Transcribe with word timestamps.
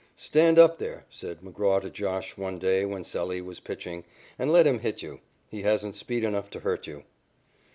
"Stand 0.15 0.57
up 0.57 0.79
there," 0.79 1.05
said 1.11 1.41
McGraw 1.41 1.79
to 1.79 1.91
"Josh" 1.91 2.35
one 2.35 2.57
day 2.57 2.85
when 2.87 3.03
Sallee 3.03 3.39
was 3.39 3.59
pitching, 3.59 4.03
"and 4.39 4.51
let 4.51 4.65
him 4.65 4.79
hit 4.79 5.03
you. 5.03 5.19
He 5.47 5.61
hasn't 5.61 5.93
speed 5.93 6.23
enough 6.23 6.49
to 6.49 6.61
hurt 6.61 6.87
you." 6.87 7.03